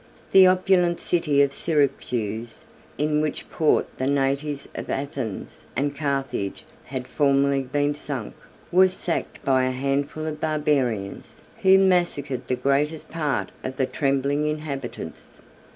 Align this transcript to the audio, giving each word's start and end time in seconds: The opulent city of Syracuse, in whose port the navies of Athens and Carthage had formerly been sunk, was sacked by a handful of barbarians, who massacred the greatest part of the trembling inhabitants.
The 0.31 0.47
opulent 0.47 0.99
city 0.99 1.43
of 1.43 1.53
Syracuse, 1.53 2.65
in 2.97 3.21
whose 3.21 3.43
port 3.43 3.85
the 3.99 4.07
navies 4.07 4.67
of 4.73 4.89
Athens 4.89 5.67
and 5.75 5.95
Carthage 5.95 6.65
had 6.85 7.07
formerly 7.07 7.61
been 7.61 7.93
sunk, 7.93 8.33
was 8.71 8.93
sacked 8.93 9.45
by 9.45 9.65
a 9.65 9.69
handful 9.69 10.25
of 10.25 10.41
barbarians, 10.41 11.43
who 11.61 11.77
massacred 11.77 12.47
the 12.47 12.55
greatest 12.55 13.09
part 13.11 13.51
of 13.63 13.77
the 13.77 13.85
trembling 13.85 14.47
inhabitants. 14.47 15.39